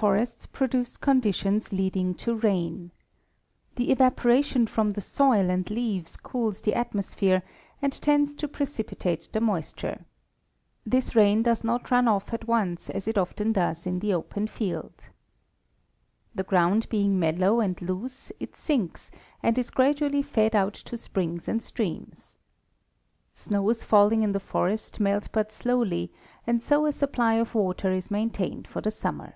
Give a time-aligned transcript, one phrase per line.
[0.00, 2.92] Forests produce conditions leading to rain.
[3.74, 7.42] The evaporation from the soil and leaves cools the atmos phere
[7.82, 10.04] and tends to precipitate the moisture.
[10.86, 14.46] This rain does not run off at once as it often does in the open
[14.46, 15.08] field.
[16.32, 19.10] The ground being mellow and loose, it sinks,
[19.42, 22.38] and is gradually fed out to springs and streams.
[23.34, 26.12] Snows falling in the forest melt but slowly
[26.46, 29.34] and so a supply of water is maintained for the sum mer.